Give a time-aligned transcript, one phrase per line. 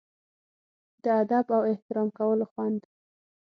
[1.03, 2.81] د ادب او احترام کولو خوند.